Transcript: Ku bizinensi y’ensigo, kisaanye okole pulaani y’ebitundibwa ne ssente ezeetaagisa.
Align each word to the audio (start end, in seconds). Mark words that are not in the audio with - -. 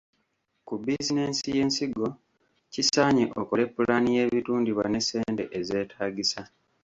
Ku 0.67 0.73
bizinensi 0.83 1.45
y’ensigo, 1.55 2.07
kisaanye 2.73 3.25
okole 3.41 3.63
pulaani 3.73 4.09
y’ebitundibwa 4.17 4.85
ne 4.89 5.01
ssente 5.03 5.43
ezeetaagisa. 5.59 6.41